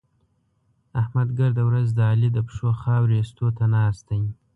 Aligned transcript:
احمد 1.01 1.29
ګرده 1.39 1.63
ورځ 1.69 1.87
د 1.93 1.99
علي 2.11 2.29
د 2.33 2.37
پښو 2.47 2.69
خاورې 2.81 3.15
اېستو 3.19 3.47
ته 3.57 3.63
ناست 3.73 4.01
دی. 4.09 4.21